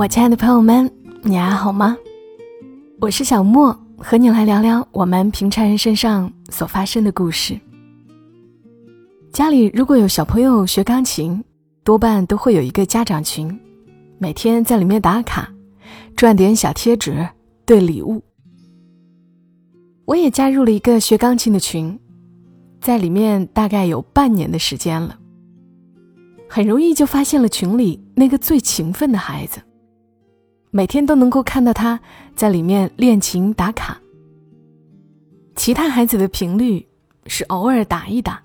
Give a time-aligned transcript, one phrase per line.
[0.00, 1.94] 我亲爱的朋友们，你还好吗？
[3.02, 7.60] 我是小莫，和你来聊聊我们平常人身上所发生的故事。
[9.30, 11.44] 家里如果有小朋友学钢琴，
[11.84, 13.60] 多半都会有一个家长群，
[14.16, 15.52] 每天在里面打卡，
[16.16, 17.28] 赚点小贴纸
[17.66, 18.22] 兑礼物。
[20.06, 22.00] 我也加入了一个学钢琴的群，
[22.80, 25.18] 在里面大概有半年的时间了，
[26.48, 29.60] 很容易就发现了群里那个最勤奋的孩子。
[30.72, 31.98] 每天都能够看到他
[32.36, 34.00] 在里面练琴打卡。
[35.56, 36.86] 其他孩子的频率
[37.26, 38.40] 是偶尔打一打，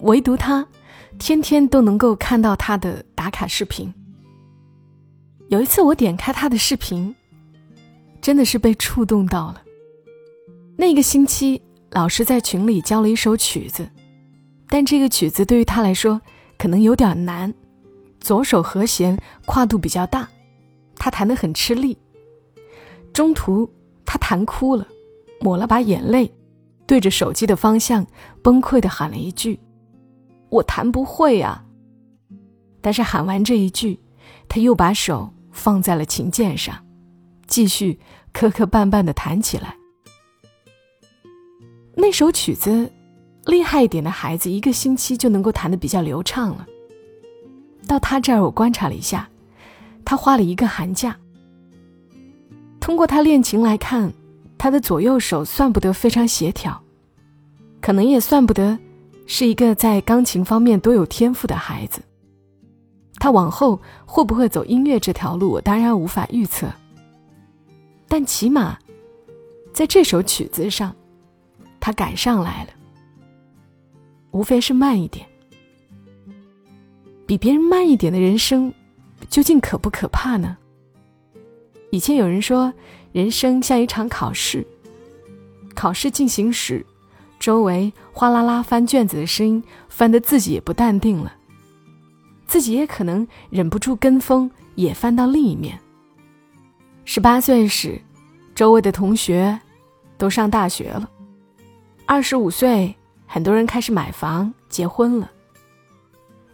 [0.00, 0.66] 唯独他，
[1.18, 3.92] 天天都能够看到他的打卡视频。
[5.48, 7.14] 有一次我点开他的视频，
[8.20, 9.62] 真的是被触动到了。
[10.76, 11.60] 那个星期，
[11.90, 13.88] 老师在群里教了一首曲子，
[14.68, 16.20] 但这个曲子对于他来说
[16.58, 17.52] 可能有点难，
[18.20, 20.28] 左手和弦跨度比较大。
[21.00, 21.96] 他弹得很吃力，
[23.10, 23.68] 中途
[24.04, 24.86] 他弹哭了，
[25.40, 26.30] 抹了把眼泪，
[26.86, 28.06] 对着手机的方向
[28.42, 29.58] 崩溃的喊了一句
[30.50, 31.64] ：“我弹不会呀。”
[32.82, 33.98] 但是喊完这一句，
[34.46, 36.76] 他又把手放在了琴键上，
[37.46, 37.98] 继续
[38.34, 39.74] 磕磕绊绊的弹起来。
[41.94, 42.92] 那首曲子，
[43.46, 46.66] 厉害一点的孩子一个星期就能够弹得比较流畅了。
[47.86, 49.29] 到他这儿，我观察了一下。
[50.10, 51.16] 他花了一个寒假。
[52.80, 54.12] 通过他练琴来看，
[54.58, 56.82] 他的左右手算不得非常协调，
[57.80, 58.76] 可能也算不得
[59.28, 62.02] 是一个在钢琴方面多有天赋的孩子。
[63.20, 66.66] 他往后会不会走音乐这条路，我当然无法预测。
[68.08, 68.76] 但起码，
[69.72, 70.92] 在这首曲子上，
[71.78, 72.70] 他赶上来了。
[74.32, 75.24] 无非是慢一点，
[77.28, 78.74] 比别人慢一点的人生。
[79.28, 80.56] 究竟可不可怕呢？
[81.90, 82.72] 以前有人说，
[83.12, 84.66] 人生像一场考试，
[85.74, 86.84] 考试进行时，
[87.38, 91.32] 周围哗啦啦翻卷子的声音，翻得自己也不淡定了，
[92.46, 95.78] 自己也可能忍不住跟风，也翻到另一面。
[97.04, 98.00] 十八岁时，
[98.54, 99.58] 周围的同学
[100.16, 101.08] 都上大学了；
[102.06, 102.94] 二十五岁，
[103.26, 105.30] 很多人开始买房、结婚了，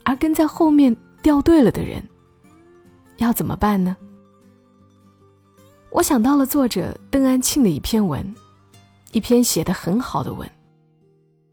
[0.03, 2.03] 而跟在后面掉队了的人。
[3.19, 3.97] 要怎么办呢？
[5.91, 8.35] 我想到了作者邓安庆的一篇文，
[9.13, 10.47] 一篇写的很好的文，《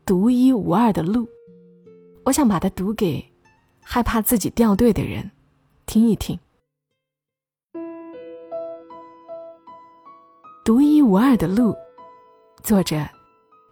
[0.06, 1.26] 独一无二的路》。
[2.26, 3.24] 我想把它读给
[3.82, 5.32] 害怕自己掉队的人
[5.86, 6.38] 听一听。
[10.66, 11.72] 《独一无二的路》，
[12.64, 12.98] 作者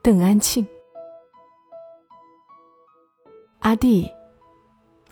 [0.01, 0.65] 邓安庆。
[3.59, 4.09] 阿弟，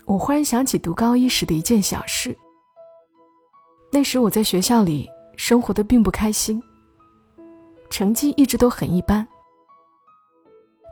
[0.04, 2.36] 我忽然想起读高一时的一件小事。
[3.92, 6.62] 那时我在学校里生活的并不开心，
[7.90, 9.26] 成绩一直都很一般，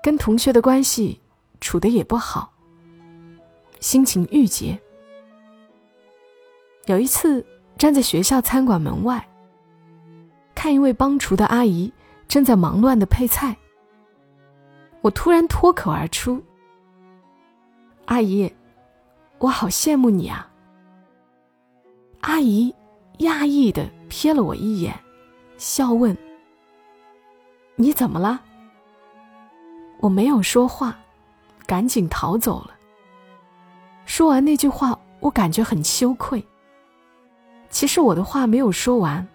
[0.02, 1.20] 跟同学的关系
[1.60, 2.52] 处的也不好，
[3.78, 4.76] 心情郁结。
[6.86, 7.44] 有一次
[7.76, 9.24] 站在学校餐馆门外，
[10.52, 11.92] 看一位帮厨的阿姨
[12.26, 13.56] 正在忙乱的配菜，
[15.02, 16.42] 我突然脱口而出
[18.06, 18.52] ：“阿姨，
[19.38, 20.50] 我好羡慕你啊！”
[22.22, 22.74] 阿姨。
[23.18, 24.94] 讶异的瞥了我一眼，
[25.56, 26.16] 笑问
[27.76, 28.40] ：“你怎么了？”
[30.00, 30.96] 我没有说话，
[31.66, 32.74] 赶紧逃走了。
[34.06, 36.42] 说完那句话，我感觉很羞愧。
[37.68, 39.26] 其实我的话没有说完。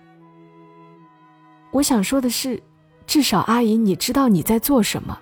[1.72, 2.64] 我想说的是，
[3.06, 5.20] 至少阿姨你知道你在做什么，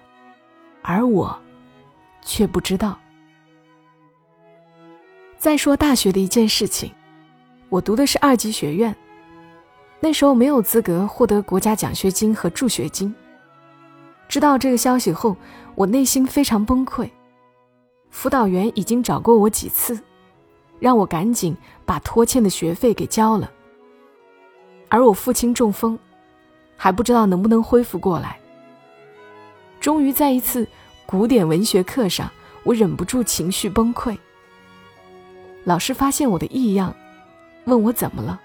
[0.84, 1.38] 而我
[2.22, 2.98] 却不知道。
[5.38, 6.94] 再说大学的一件事情。
[7.72, 8.94] 我读的是二级学院，
[10.02, 13.16] 那时候没有资格获得国家奖学金和助学金。
[14.28, 15.38] 知道这个消息后，
[15.76, 17.09] 我内心非常崩溃。
[18.09, 19.97] 辅导员已经找过我几次，
[20.82, 23.50] 让我赶紧把拖欠的学费给交了。
[24.90, 25.97] 而我父亲中风，
[26.76, 28.38] 还不知道能不能恢复过来。
[29.79, 30.68] 终于在一次
[31.06, 32.29] 古典文学课上，
[32.64, 34.18] 我忍不住情绪崩溃。
[35.64, 36.94] 老师发现我的异样。
[37.66, 38.40] 问我怎么了？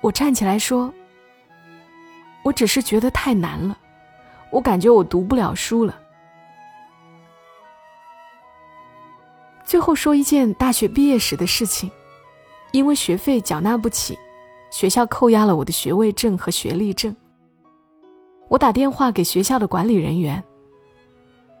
[0.00, 0.92] 我站起来说
[2.44, 3.76] ：“我只是觉得太难了，
[4.50, 5.98] 我感觉我读不了书了。”
[9.64, 11.90] 最后说一件大学毕业时的事情，
[12.70, 14.16] 因为学费缴纳不起，
[14.70, 17.14] 学校扣押了我的学位证和学历证。
[18.48, 20.42] 我打电话给学校的管理人员，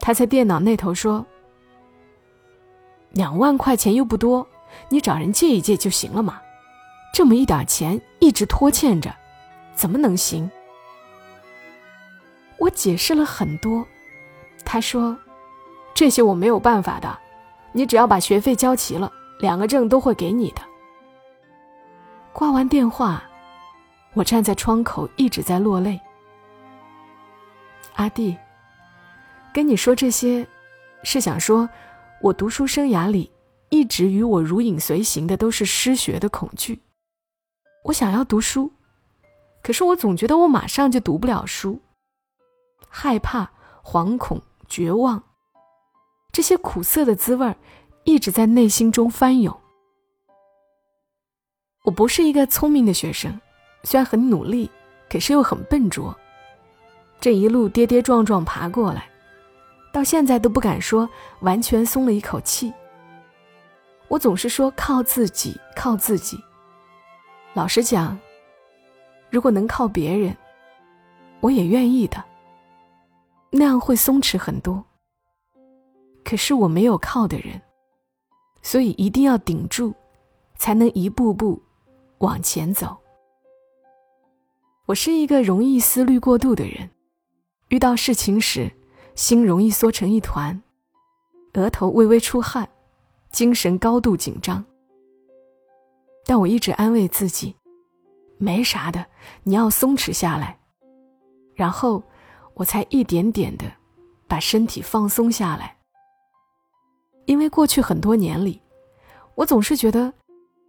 [0.00, 1.26] 他在电脑那头说
[3.10, 4.46] ：“两万块钱又不多。”
[4.88, 6.40] 你找人借一借就行了嘛，
[7.12, 9.14] 这么一点钱一直拖欠着，
[9.74, 10.50] 怎么能行？
[12.58, 13.86] 我解释了很多，
[14.64, 15.16] 他说
[15.94, 17.18] ：“这些我没有办法的，
[17.72, 20.62] 你只要把学费交齐了，两个证都会给你的。”
[22.32, 23.22] 挂完电话，
[24.14, 26.00] 我站在窗口一直在落泪。
[27.94, 28.36] 阿弟，
[29.52, 30.46] 跟你说这些，
[31.02, 31.68] 是想说，
[32.20, 33.30] 我读书生涯里
[33.70, 36.80] 一直与我如影随形的都是失学的恐惧。
[37.84, 38.72] 我想要读书，
[39.62, 41.80] 可是我总觉得我马上就读不了书。
[42.88, 43.50] 害怕、
[43.84, 45.22] 惶恐、绝望，
[46.32, 47.56] 这些苦涩的滋味
[48.04, 49.54] 一直在内心中翻涌。
[51.84, 53.40] 我不是一个聪明的学生，
[53.84, 54.70] 虽然很努力，
[55.10, 56.16] 可是又很笨拙。
[57.20, 59.10] 这一路跌跌撞撞爬过来，
[59.92, 61.08] 到现在都不敢说
[61.40, 62.72] 完全松了一口气。
[64.08, 66.38] 我总是说靠自己，靠自己。
[67.54, 68.18] 老实讲，
[69.30, 70.36] 如果能靠别人，
[71.40, 72.24] 我也愿意的。
[73.50, 74.84] 那样会松弛很多。
[76.24, 77.60] 可是我没有靠的人，
[78.62, 79.94] 所以一定要顶住，
[80.56, 81.62] 才能一步步
[82.18, 82.96] 往前走。
[84.86, 86.90] 我是一个容易思虑过度的人，
[87.68, 88.70] 遇到事情时，
[89.14, 90.62] 心容易缩成一团，
[91.54, 92.68] 额头微微出汗，
[93.30, 94.64] 精神高度紧张。
[96.24, 97.54] 但我一直安慰自己，
[98.38, 99.06] 没啥的，
[99.42, 100.58] 你要松弛下来，
[101.54, 102.02] 然后。
[102.54, 103.72] 我才一点点的
[104.26, 105.76] 把身体放松下来，
[107.24, 108.60] 因为过去很多年里，
[109.36, 110.12] 我总是觉得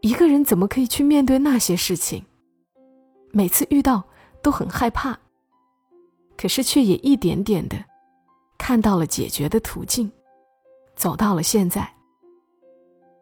[0.01, 2.23] 一个人怎么可以去面对那些事情，
[3.31, 4.03] 每次遇到
[4.43, 5.17] 都很害怕，
[6.37, 7.75] 可是却也一点点的
[8.55, 10.11] 看到了解决的途径，
[10.95, 11.91] 走到了现在，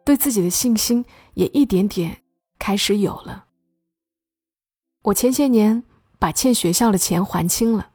[0.08, 2.22] 对自己的信心也一点点
[2.58, 3.44] 开始有了。
[5.02, 5.84] 我前些年
[6.18, 7.90] 把欠学校的钱还清了。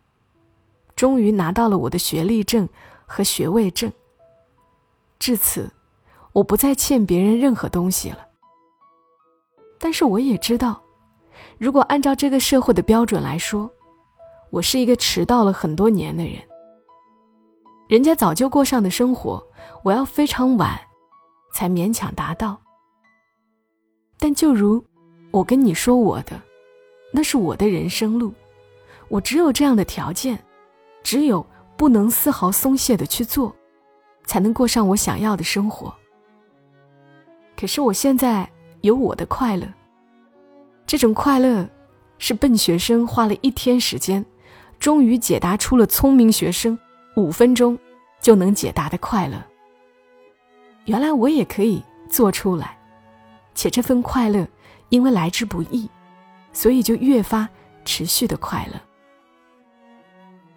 [0.95, 2.69] 终于拿到了我的学历证
[3.07, 3.91] 和学位证。
[5.17, 5.71] 至此，
[6.33, 8.19] 我不再欠别人任何东西了。
[9.79, 10.83] 但是我也知道，
[11.57, 13.67] 如果按照这个社会的标准来说，
[14.51, 16.35] 我是一个迟到了很多年的人。
[17.89, 19.43] 人家早就过上的生活，
[19.83, 20.79] 我要非常晚，
[21.53, 22.59] 才勉强达到。
[24.19, 24.83] 但就如
[25.31, 26.41] 我跟你说我的，
[27.11, 28.33] 那是我的人生路，
[29.07, 30.37] 我只有这样的条件。
[31.03, 31.45] 只有
[31.75, 33.53] 不能丝毫松懈的去做，
[34.25, 35.93] 才能过上我想要的生活。
[37.57, 39.67] 可是我现在有我的快乐，
[40.87, 41.69] 这种快乐
[42.19, 44.25] 是笨学生花了一天时间，
[44.79, 46.79] 终于解答出了聪明学生
[47.17, 47.77] 五分钟
[48.21, 49.43] 就能解答的快乐。
[50.85, 52.77] 原来我也可以做出来，
[53.55, 54.47] 且这份快乐
[54.89, 55.89] 因为来之不易，
[56.51, 57.47] 所以就越发
[57.85, 58.79] 持续的快乐。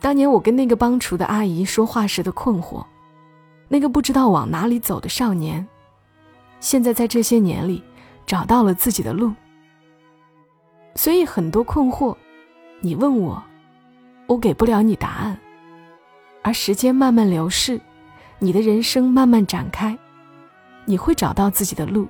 [0.01, 2.85] 当年我跟那个帮厨的阿姨说话时的困惑，
[3.69, 5.67] 那个不知道往哪里走的少年，
[6.61, 7.83] 现在在这些年里
[8.27, 9.33] 找到了自己的路。
[10.95, 12.17] 所以很多困惑，
[12.81, 13.43] 你问我，
[14.27, 15.39] 我给不了你答案。
[16.43, 17.81] 而时间慢慢流逝，
[18.39, 19.99] 你的人生慢慢展开，
[20.87, 22.09] 你会找到自己的路。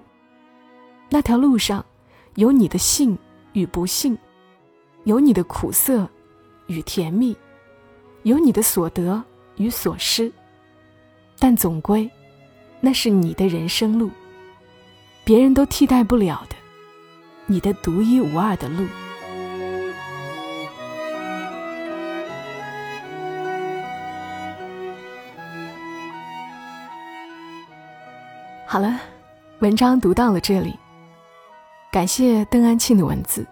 [1.09, 1.85] 那条路上，
[2.37, 3.19] 有你的幸
[3.53, 4.17] 与不幸，
[5.03, 6.09] 有你的苦涩
[6.69, 7.37] 与甜蜜。
[8.23, 9.23] 有你的所得
[9.55, 10.33] 与所失，
[11.39, 12.11] 但总归，
[12.81, 14.11] 那是你的人生路，
[15.25, 16.57] 别人都替代不了的，
[17.47, 18.85] 你的独一无二的路。
[28.69, 28.99] 好了，
[29.61, 30.77] 文章读到了这里，
[31.93, 33.47] 感谢邓安庆的文字，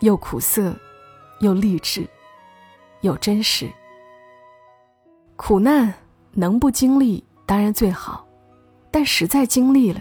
[0.00, 0.76] 又苦涩，
[1.38, 2.04] 又励志，
[3.02, 3.70] 又真实。
[5.36, 5.94] 苦难
[6.32, 8.26] 能不经历当然最好，
[8.90, 10.00] 但实在经历了，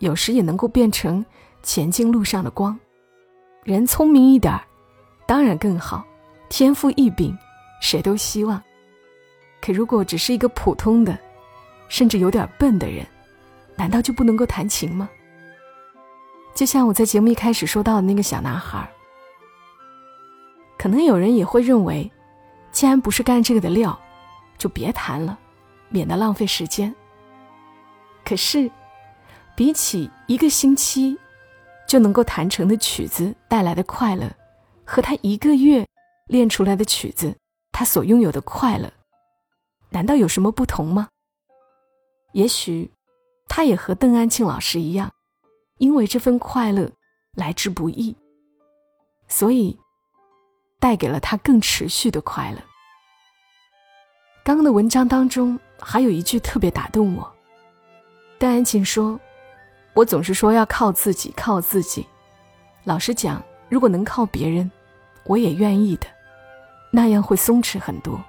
[0.00, 1.24] 有时也能够变成
[1.62, 2.76] 前进路上的光。
[3.62, 4.60] 人聪明一点儿，
[5.28, 6.04] 当然更好，
[6.48, 7.38] 天赋异禀，
[7.80, 8.60] 谁都希望。
[9.62, 11.16] 可如果只是一个普通的，
[11.88, 13.06] 甚至有点笨的人，
[13.76, 15.08] 难道就不能够弹琴吗？
[16.54, 18.90] 就像我在节目一开始说到的那个小男孩，
[20.78, 22.10] 可能有人也会认为，
[22.72, 23.98] 既然不是干这个的料。
[24.58, 25.38] 就别弹了，
[25.90, 26.94] 免得浪费时间。
[28.24, 28.70] 可是，
[29.54, 31.14] 比起一个星期
[31.86, 34.34] 就能够弹成的曲子带来的快乐，
[34.82, 35.86] 和他一个月
[36.26, 37.36] 练出来的曲子，
[37.70, 38.90] 他所拥有的快乐，
[39.90, 41.08] 难道有什么不同吗？
[42.32, 42.90] 也许，
[43.48, 45.12] 他也和邓安庆老师一样，
[45.78, 46.90] 因为这份快乐，
[47.34, 48.14] 来之不易，
[49.28, 49.78] 所以
[50.78, 52.58] 带给了他更持续的快乐。
[54.44, 57.34] 刚刚的文章当中还有一句特别打动我，
[58.38, 59.18] 邓安庆说
[59.94, 62.06] ：“我总是说要靠自己，靠自己。
[62.84, 64.70] 老实讲，如果能靠别人，
[65.24, 66.06] 我也愿意的，
[66.92, 68.22] 那样会松弛很多。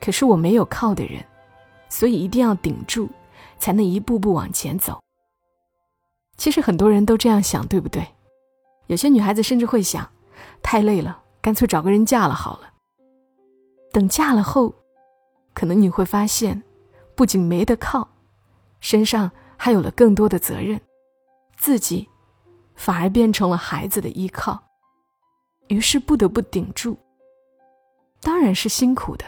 [0.00, 1.24] 可是我没有靠的人，
[1.88, 3.08] 所以一定要顶住，
[3.60, 5.00] 才能一步步往前走。
[6.36, 8.04] 其实很多人都这样想，对不对？
[8.88, 10.10] 有些女孩子甚至会想，
[10.60, 12.72] 太累了，干脆找个人嫁了好了。
[13.92, 14.74] 等嫁了后。”
[15.52, 16.62] 可能你会发现，
[17.16, 18.08] 不仅没得靠，
[18.80, 20.80] 身上还有了更多的责任，
[21.58, 22.08] 自己
[22.76, 24.62] 反而变成了孩子的依靠，
[25.66, 26.96] 于是不得不顶住。
[28.20, 29.24] 当然是辛苦的，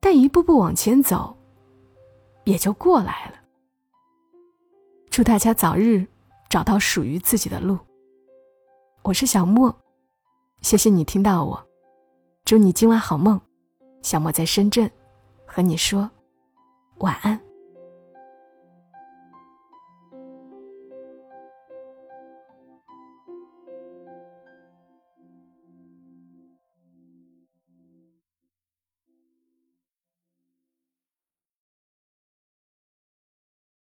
[0.00, 1.33] 但一步步往前走，
[2.44, 3.34] 也就过来了。
[5.10, 6.06] 祝大家早日
[6.48, 7.78] 找到属于自己的路。
[9.02, 9.74] 我是小莫，
[10.62, 11.66] 谢谢你听到我，
[12.44, 13.40] 祝你今晚好梦。
[14.02, 14.90] 小莫在深圳，
[15.46, 16.10] 和你说
[16.98, 17.43] 晚安。